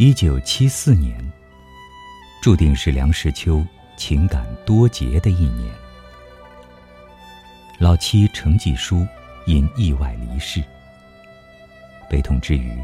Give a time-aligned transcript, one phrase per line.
[0.00, 1.12] 一九七四年，
[2.40, 3.66] 注定是梁实秋
[3.96, 5.74] 情感多劫的一年。
[7.78, 9.04] 老妻程继书
[9.44, 10.62] 因意外离世，
[12.08, 12.80] 悲痛之余，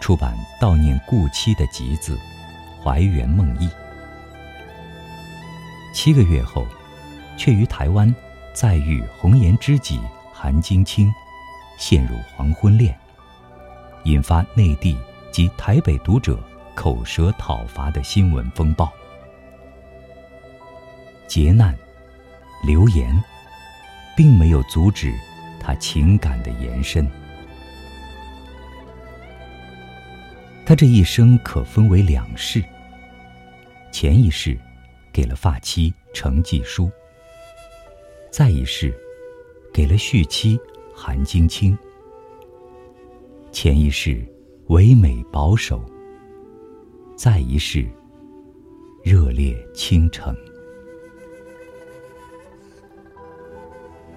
[0.00, 2.18] 出版悼念故妻的集子
[2.82, 3.68] 《怀园梦忆》。
[5.92, 6.66] 七个月后，
[7.36, 8.14] 却于台湾
[8.54, 10.00] 再遇红颜知己
[10.32, 11.12] 韩晶清，
[11.76, 12.98] 陷入黄昏恋，
[14.04, 14.96] 引发内地。
[15.38, 16.36] 及台北读者
[16.74, 18.92] 口舌讨伐的新闻风暴，
[21.28, 21.78] 劫难、
[22.66, 23.16] 流言，
[24.16, 25.14] 并没有阻止
[25.60, 27.08] 他情感的延伸。
[30.66, 32.60] 他这一生可分为两世：
[33.92, 34.58] 前一世
[35.12, 36.90] 给了发妻程继书，
[38.28, 38.92] 再一世
[39.72, 40.58] 给了续妻
[40.92, 41.78] 韩晶清。
[43.52, 44.26] 前一世。
[44.68, 45.82] 唯美保守，
[47.16, 47.88] 再一世，
[49.02, 50.36] 热烈倾城。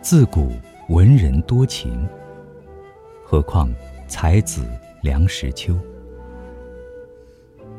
[0.01, 0.51] 自古
[0.89, 2.05] 文人多情，
[3.23, 3.73] 何况
[4.09, 4.69] 才子
[5.01, 5.73] 梁实秋？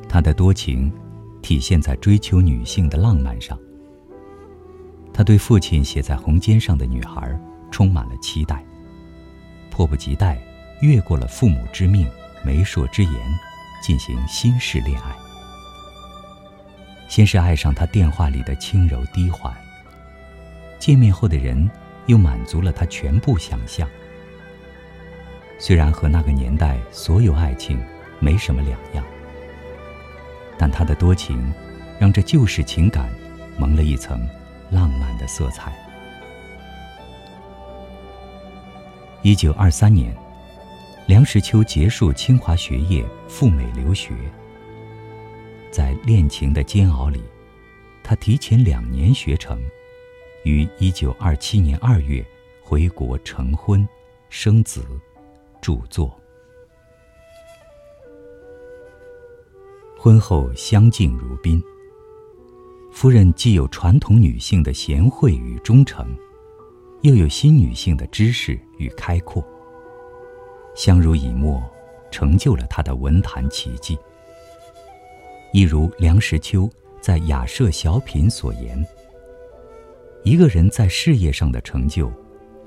[0.08, 0.90] 他的多情，
[1.42, 3.58] 体现在追求女性的浪漫上。
[5.12, 7.38] 他对父亲写在红笺上的女孩，
[7.70, 8.64] 充满了期待，
[9.70, 10.42] 迫不及待
[10.80, 12.08] 越过了父母之命。
[12.44, 13.14] 媒妁之言，
[13.82, 15.14] 进行新式恋爱。
[17.08, 19.54] 先是爱上他电话里的轻柔低缓，
[20.78, 21.70] 见面后的人
[22.06, 23.88] 又满足了他全部想象。
[25.58, 27.78] 虽然和那个年代所有爱情
[28.18, 29.04] 没什么两样，
[30.58, 31.52] 但他的多情，
[31.98, 33.08] 让这旧式情感
[33.58, 34.26] 蒙了一层
[34.70, 35.72] 浪漫的色彩。
[39.22, 40.21] 一九二三年。
[41.12, 44.14] 梁实秋结束清华学业，赴美留学。
[45.70, 47.22] 在恋情的煎熬里，
[48.02, 49.60] 他提前两年学成，
[50.42, 52.24] 于一九二七年二月
[52.62, 53.86] 回国成婚、
[54.30, 54.86] 生子、
[55.60, 56.18] 著作。
[59.98, 61.62] 婚后相敬如宾。
[62.90, 66.06] 夫人既有传统女性的贤惠与忠诚，
[67.02, 69.46] 又有新女性的知识与开阔。
[70.74, 71.62] 相濡以沫，
[72.10, 73.98] 成就了他的文坛奇迹。
[75.52, 76.68] 一如梁实秋
[77.00, 78.84] 在《雅舍小品》所言
[80.24, 82.10] ：“一个人在事业上的成就，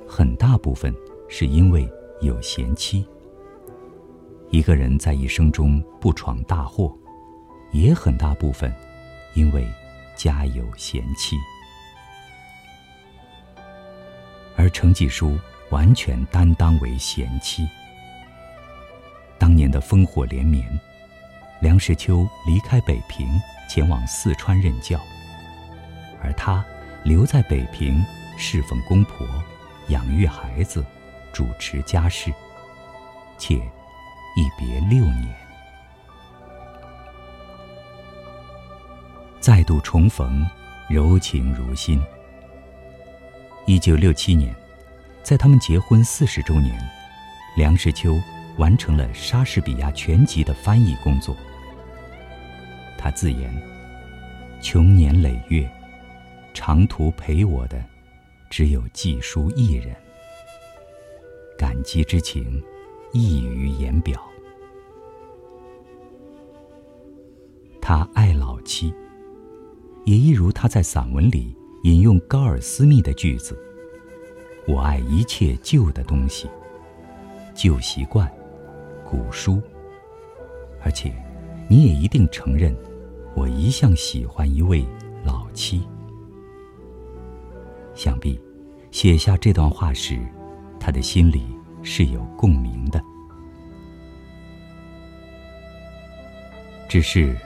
[0.08, 0.94] 很大部分
[1.28, 1.90] 是因为
[2.22, 3.04] 有贤妻；
[4.52, 6.96] 一个人在一生中不闯大祸，
[7.72, 8.72] 也很大部分
[9.34, 9.68] 因为
[10.16, 11.36] 家有贤妻。”
[14.56, 15.38] 而程季书
[15.70, 17.68] 完全担当为贤妻。
[19.66, 20.64] 年的烽火连绵，
[21.60, 23.28] 梁实秋离开北平，
[23.68, 25.00] 前往四川任教，
[26.22, 26.64] 而他
[27.04, 28.06] 留在北平
[28.38, 29.28] 侍奉公婆，
[29.88, 30.86] 养育孩子，
[31.34, 32.32] 主持家事，
[33.40, 33.56] 且
[34.36, 35.34] 一别六年，
[39.40, 40.48] 再度重逢，
[40.88, 42.00] 柔情如新。
[43.66, 44.56] 一九六七年，
[45.24, 46.80] 在他们结婚四十周年，
[47.58, 48.16] 梁实秋。
[48.58, 51.36] 完成了莎士比亚全集的翻译工作。
[52.98, 53.54] 他自言
[54.62, 55.70] ：“穷年累月，
[56.54, 57.84] 长途陪我的，
[58.50, 59.96] 只有季书一人。
[61.58, 62.64] 感激之情，
[63.14, 64.22] 溢于言表。
[67.82, 68.94] 他爱老妻，
[70.06, 73.56] 也一如他在散文里引用高尔斯密的句子
[74.68, 76.50] ：‘我爱一切旧的东西，
[77.54, 78.32] 旧习惯。’”
[79.08, 79.62] 古书，
[80.82, 81.14] 而且，
[81.70, 82.76] 你也一定承认，
[83.36, 84.84] 我一向喜欢一位
[85.24, 85.88] 老妻。
[87.94, 88.40] 想必，
[88.92, 90.20] 写下这段话时，
[90.80, 91.46] 他的心里
[91.84, 93.02] 是有共鸣的。
[96.90, 97.38] 只是，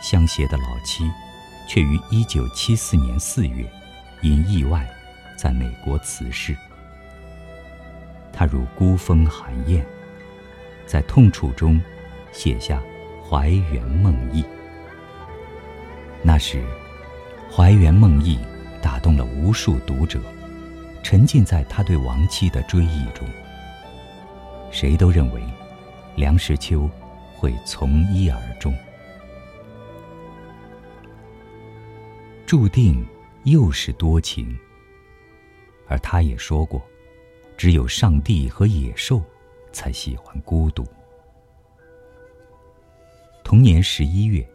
[0.00, 1.04] 相携的老妻，
[1.68, 3.70] 却于一九七四年四月，
[4.22, 4.88] 因意外，
[5.36, 6.56] 在美国辞世。
[8.32, 9.84] 他如孤峰寒雁。
[10.86, 11.80] 在痛楚中，
[12.32, 12.82] 写下
[13.22, 14.42] 《怀园梦忆》。
[16.22, 16.62] 那时，
[17.52, 18.36] 《怀园梦忆》
[18.82, 20.20] 打动了无数读者，
[21.02, 23.26] 沉浸在他对亡妻的追忆中。
[24.70, 25.42] 谁都认为，
[26.16, 26.88] 梁实秋
[27.34, 28.74] 会从一而终。
[32.46, 33.06] 注定
[33.44, 34.56] 又是多情，
[35.88, 36.82] 而他也说过，
[37.56, 39.22] 只有上帝和野兽。
[39.74, 40.86] 才喜欢孤独。
[43.42, 44.48] 同年十一月，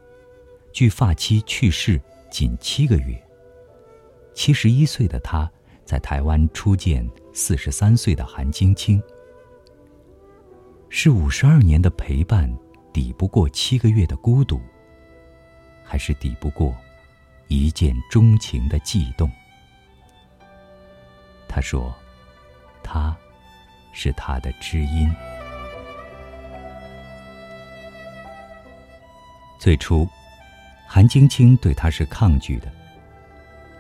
[0.73, 2.01] 距发妻去世
[2.31, 3.21] 仅七个月。
[4.33, 5.47] 七十一岁的他，
[5.85, 8.99] 在台湾初见四十三岁的韩晶清。
[10.89, 12.51] 是五十二年的陪伴，
[12.91, 14.59] 抵不过七个月的孤独，
[15.83, 16.75] 还是抵不过
[17.47, 19.29] 一见钟情的悸动？
[21.47, 21.93] 他说
[22.81, 23.15] ：“他，
[23.91, 25.09] 是他的知音。”
[29.59, 30.07] 最初，
[30.87, 32.71] 韩晶晶对他是抗拒的。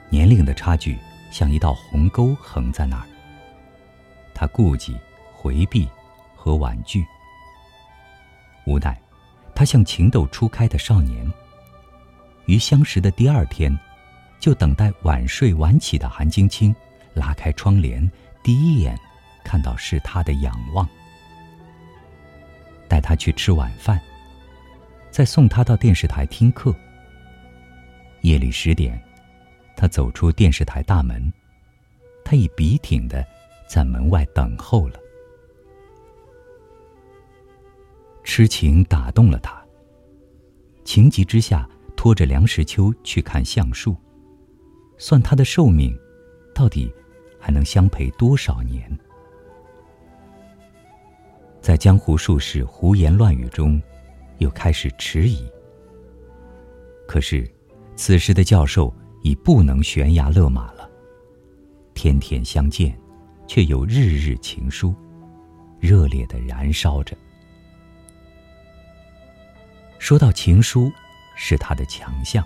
[0.09, 0.97] 年龄的差距
[1.31, 3.05] 像一道鸿沟横在那儿。
[4.33, 4.97] 他顾忌、
[5.33, 5.87] 回避
[6.35, 7.05] 和婉拒。
[8.65, 8.99] 无奈，
[9.55, 11.31] 他像情窦初开的少年。
[12.45, 13.77] 于相识的第二天，
[14.39, 16.75] 就等待晚睡晚起的韩晶晶
[17.13, 18.09] 拉开窗帘，
[18.43, 18.99] 第一眼
[19.43, 20.87] 看到是他的仰望。
[22.87, 23.99] 带他去吃晚饭。
[25.11, 26.73] 再送他到电视台听课。
[28.21, 29.01] 夜里十点，
[29.75, 31.33] 他走出电视台大门，
[32.23, 33.25] 他已笔挺的
[33.67, 34.99] 在门外等候了。
[38.23, 39.59] 痴情打动了他，
[40.83, 43.95] 情急之下拖着梁实秋去看橡树，
[44.99, 45.97] 算他的寿命，
[46.53, 46.93] 到底
[47.39, 48.95] 还能相陪多少年？
[51.61, 53.81] 在江湖术士胡言乱语中。
[54.39, 55.45] 又开始迟疑。
[57.05, 57.45] 可是，
[57.97, 60.89] 此时的教授已不能悬崖勒马了。
[61.93, 62.97] 天天相见，
[63.47, 64.95] 却有日日情书，
[65.77, 67.17] 热烈的燃烧着。
[69.97, 70.89] 说到情书，
[71.35, 72.41] 是他的强项。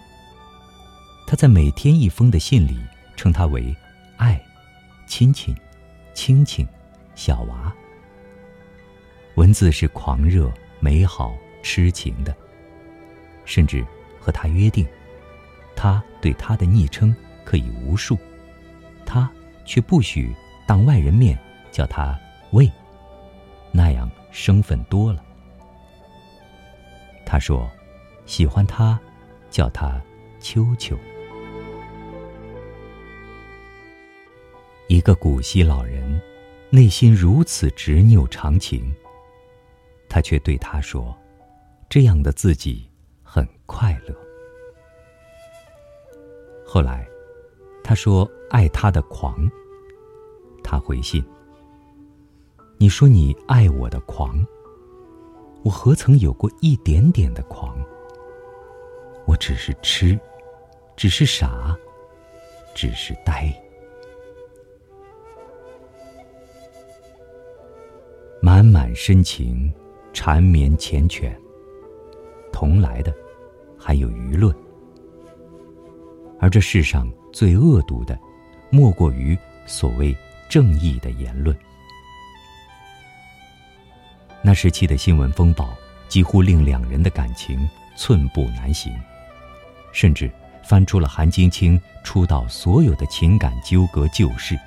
[1.28, 2.80] 他在每天一封的信里
[3.16, 3.72] 称他为
[4.18, 4.44] “爱、
[5.06, 5.54] 亲亲、
[6.16, 6.66] 亲亲、
[7.14, 7.72] 小娃”。
[9.36, 11.38] 文字是狂热、美好。
[11.66, 12.36] 痴情的，
[13.46, 13.88] 甚至
[14.20, 14.86] 和他约定，
[15.78, 17.16] 他对他的昵称
[17.46, 18.18] 可以无数，
[19.06, 19.32] 他
[19.64, 20.36] 却不许
[20.68, 21.40] 当外人面
[21.72, 22.20] 叫他
[22.52, 22.70] 魏，
[23.72, 25.24] 那样生分多了。
[27.26, 27.72] 他说，
[28.26, 29.00] 喜欢他，
[29.50, 30.02] 叫他
[30.42, 31.00] 秋秋。
[34.90, 36.22] 一个古稀老人，
[36.70, 38.94] 内心如此执拗长情，
[40.14, 41.12] 他却对他说。
[41.90, 42.88] 这样的自己
[43.24, 44.16] 很快乐。
[46.64, 47.08] 后来，
[47.84, 49.50] 他说爱他的狂。
[50.64, 51.24] 他回信
[52.78, 54.46] ：“你说你爱我的狂，
[55.64, 57.76] 我何曾有过一点点的狂？
[59.26, 60.20] 我只是痴，
[60.96, 61.76] 只是傻，
[62.76, 63.52] 只是呆。
[68.42, 69.72] 满满深情，
[70.14, 71.34] 缠绵缱绻。”
[72.54, 73.14] 同来的，
[73.78, 74.56] 还有舆论。
[76.40, 78.18] 而这世上最恶毒的，
[78.70, 80.16] 莫过于所谓
[80.50, 81.58] 正义的言论。
[84.42, 85.74] 那时期的新闻风暴，
[86.08, 88.94] 几乎令两人的感情寸步难行，
[89.94, 90.30] 甚至
[90.64, 94.60] 翻出了韩晶清出道所有的情感纠葛旧事，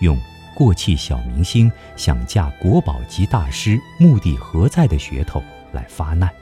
[0.00, 0.20] 用
[0.54, 5.42] 过气小明星想嫁国宝级大师，目的何在的噱头
[5.72, 6.32] 来发难。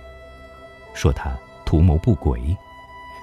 [0.94, 2.54] 说他图谋不轨，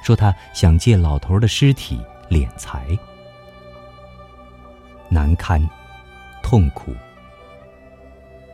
[0.04, 2.88] 说他想借老头的尸体敛财，
[5.08, 5.62] 难堪，
[6.42, 6.96] 痛苦。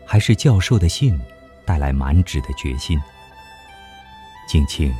[0.05, 1.19] 还是教授的信
[1.65, 3.01] 带来满纸的决心。
[4.47, 4.93] 景清，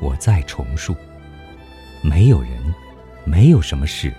[0.00, 0.94] 我再重述：
[2.02, 2.74] 没有人，
[3.24, 4.14] 没有什么事，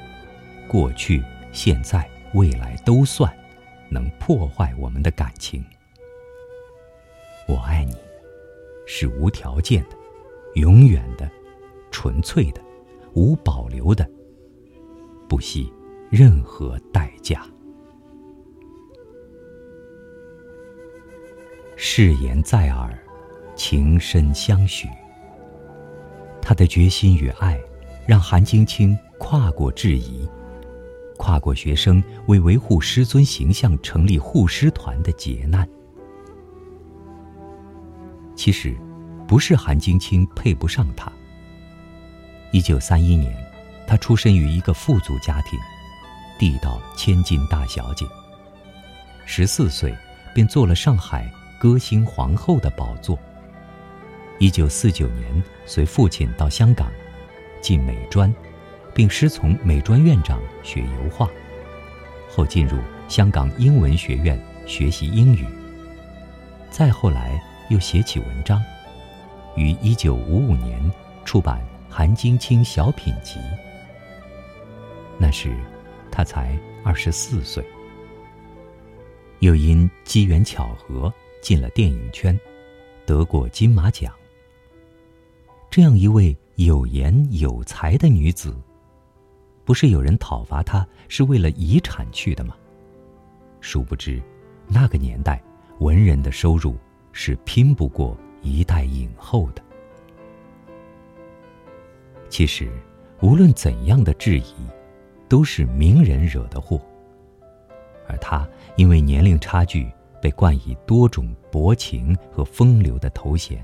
[0.67, 3.31] 过去、现在、未来都算，
[3.89, 5.63] 能破坏我们的感情。
[7.47, 7.95] 我爱你。
[8.93, 9.95] 是无条件的、
[10.55, 11.29] 永远的、
[11.91, 12.61] 纯粹的、
[13.13, 14.09] 无保留的，
[15.29, 15.71] 不惜
[16.09, 17.45] 任何代价。
[21.77, 22.93] 誓言在耳，
[23.55, 24.89] 情深相许。
[26.41, 27.57] 他的决心与爱，
[28.05, 30.27] 让韩晶晶跨过质疑，
[31.21, 35.69] 跨过学生为维护师尊形象成立护师团的劫难。
[38.35, 38.75] 其实，
[39.27, 41.13] 不是韩晶清配不上他。
[42.51, 43.31] 一九三一年，
[43.85, 45.59] 她出身于一个富足家庭，
[46.39, 48.03] 地道千金大小姐。
[49.23, 49.95] 十四岁
[50.33, 53.15] 便做了上海歌星皇后的宝座。
[54.39, 56.91] 一九四九年，随父亲到香港，
[57.61, 58.33] 进美专，
[58.93, 61.29] 并师从美专院长学油画，
[62.29, 65.45] 后进入香港英文学院学习英语。
[66.69, 67.41] 再后来。
[67.69, 68.61] 又写起文章，
[69.55, 70.77] 于一九五五年
[71.23, 73.39] 出版《韩晶清小品集》。
[75.17, 75.55] 那时，
[76.11, 77.65] 他才二十四岁，
[79.39, 82.37] 又因机缘巧合进了电影圈，
[83.05, 84.13] 得过金马奖。
[85.69, 88.53] 这样一位有颜有才的女子，
[89.63, 92.55] 不是有人讨伐他是为了遗产去的吗？
[93.59, 94.21] 殊不知，
[94.67, 95.41] 那个年代
[95.79, 96.75] 文人的收入
[97.11, 99.61] 是拼不过一代影后的。
[102.29, 102.71] 其实，
[103.21, 104.55] 无论怎样的质疑，
[105.27, 106.81] 都是名人惹的祸。
[108.07, 109.91] 而他因为年龄差距，
[110.21, 113.63] 被冠以多种薄情和风流的头衔。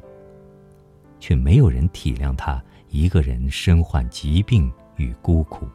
[1.19, 5.67] 却没有人体谅他一个人身患疾病与孤苦。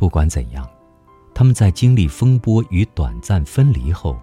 [0.00, 0.66] 不管怎样，
[1.34, 4.18] 他们在经历风波与短暂分离后，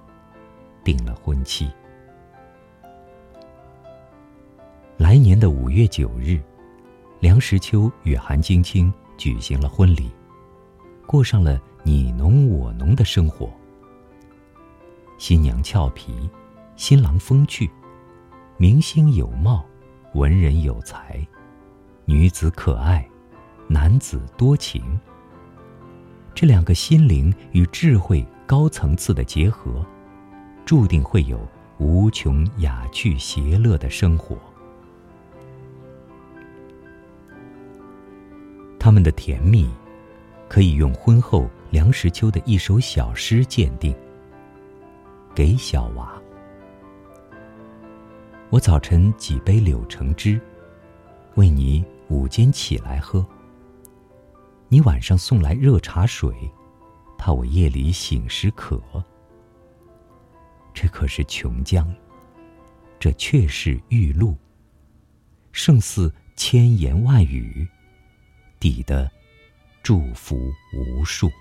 [0.84, 1.70] 定了婚期。
[4.98, 6.42] 来年的五月九日，
[7.20, 10.10] 梁实秋与韩晶清举行了婚礼，
[11.06, 13.48] 过上了你侬我侬的生活。
[15.20, 16.28] 新娘俏皮，
[16.76, 17.70] 新郎风趣。
[18.58, 19.64] 明星有貌，
[20.16, 21.24] 文人有才，
[22.06, 23.08] 女子可爱，
[23.68, 25.00] 男子多情。
[26.38, 29.84] 这两个心灵与智慧高层次的结合，
[30.68, 31.40] 注定会有
[31.80, 34.38] 无穷雅趣谐乐的生活。
[38.78, 39.68] 他们的甜蜜，
[40.48, 43.96] 可以用婚后梁实秋的一首小诗鉴定。
[45.34, 46.22] 给小娃。
[48.52, 50.40] 我早晨几杯柳橙汁，
[51.34, 53.26] 为你午间起来喝。
[54.70, 56.34] 你晚上送来热茶水，
[57.18, 58.82] 怕我夜里醒时渴。
[60.74, 61.88] 这可是琼浆，
[63.00, 64.36] 这却是玉露，
[65.54, 67.66] 胜似千言万语，
[68.60, 69.10] 抵得
[69.82, 70.38] 祝福
[70.74, 71.32] 无数。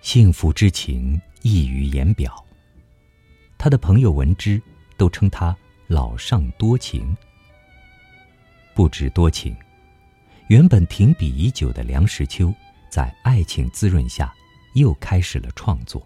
[0.00, 2.42] 幸福之情溢于言表。
[3.58, 4.62] 他的朋友闻之，
[4.96, 5.54] 都称他
[5.88, 7.14] 老上多情。
[8.80, 9.54] 不止多情，
[10.46, 12.50] 原本停笔已久的梁实秋，
[12.88, 14.34] 在爱情滋润下，
[14.72, 16.02] 又开始了创作。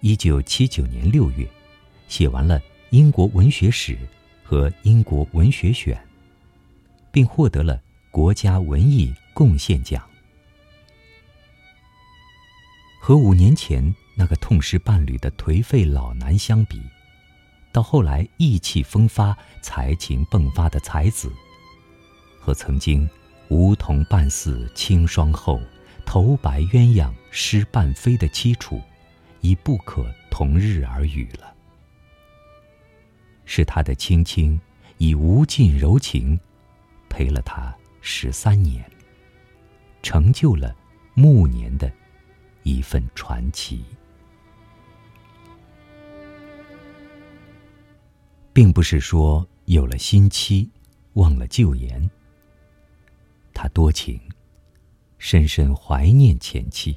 [0.00, 1.44] 一九七九年六月，
[2.06, 2.60] 写完了
[2.90, 3.94] 《英国文学史》
[4.44, 5.96] 和《英国文学选》，
[7.10, 10.08] 并获得了国家文艺贡献奖。
[13.00, 13.92] 和五年前。
[14.16, 16.80] 那个痛失伴侣的颓废老男相比，
[17.74, 21.28] 到后来意气风发、才情迸发的才子，
[22.38, 23.10] 和曾经
[23.48, 25.60] 梧桐半似清霜后，
[26.06, 28.80] 头白鸳鸯失半飞的凄楚，
[29.40, 31.52] 已不可同日而语了。
[33.44, 34.60] 是他的青青，
[34.98, 36.38] 以无尽柔情，
[37.08, 38.88] 陪了他十三年，
[40.00, 40.72] 成就了
[41.14, 41.90] 暮年的
[42.62, 43.84] 一份传奇。
[48.54, 50.70] 并不是说有了新妻，
[51.14, 52.08] 忘了旧颜。
[53.52, 54.18] 他多情，
[55.18, 56.96] 深深怀念前妻。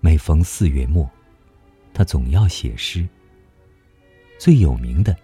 [0.00, 1.08] 每逢四月末，
[1.92, 3.06] 他总要写诗。
[4.38, 5.14] 最有名的，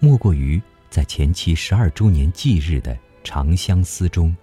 [0.00, 2.92] 莫过于在前妻十二周年忌日的
[3.22, 4.36] 《长相思》中，“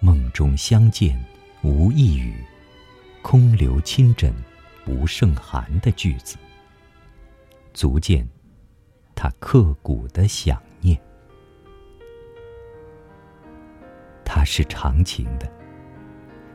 [0.00, 1.18] 梦中相见
[1.62, 2.34] 无一语，
[3.22, 4.34] 空留亲枕
[4.84, 6.36] 不胜寒”的句子，
[7.72, 8.28] 足见。
[9.14, 11.00] 他刻骨的想念，
[14.24, 15.50] 他是长情的，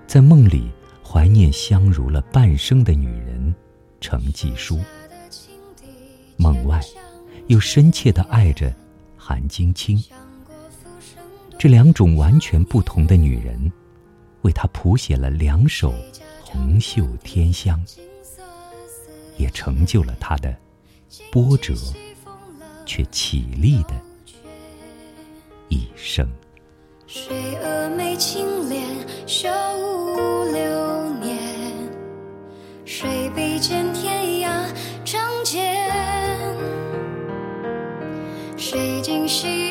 [0.05, 0.69] 在梦里
[1.03, 3.53] 怀念相濡了半生的女人
[4.01, 4.79] 程继书，
[6.35, 6.81] 梦外
[7.47, 8.73] 又深切的爱着
[9.15, 10.03] 韩晶清。
[11.57, 13.71] 这两种完全不同的女人，
[14.41, 15.93] 为他谱写了两首
[16.43, 17.83] 红袖添香，
[19.37, 20.55] 也成就了他的
[21.31, 21.73] 波折。
[22.87, 23.93] 却绮丽的
[25.67, 26.25] 一生。
[27.05, 28.81] 谁峨眉清脸，
[29.27, 31.37] 修五六年？
[32.85, 34.65] 谁比肩天涯
[35.03, 35.85] 仗剑？
[38.57, 39.66] 谁今惜